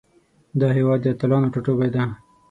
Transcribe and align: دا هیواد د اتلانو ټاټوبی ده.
دا 0.59 0.67
هیواد 0.77 0.99
د 1.01 1.05
اتلانو 1.13 1.51
ټاټوبی 1.53 1.89
ده. 1.95 2.03